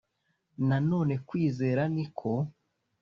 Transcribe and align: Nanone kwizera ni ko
Nanone 0.67 1.13
kwizera 1.27 1.81
ni 1.95 2.05
ko 2.17 2.31